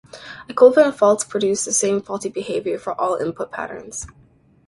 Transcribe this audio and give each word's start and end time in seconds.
Equivalent 0.49 0.95
faults 0.97 1.23
produce 1.23 1.63
the 1.63 1.71
same 1.71 2.01
faulty 2.01 2.27
behavior 2.27 2.79
for 2.79 2.99
all 2.99 3.17
input 3.17 3.51
patterns. 3.51 4.07